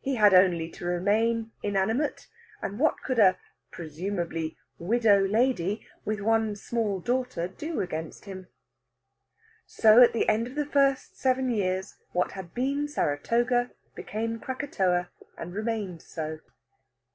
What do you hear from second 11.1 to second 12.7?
seven years, what had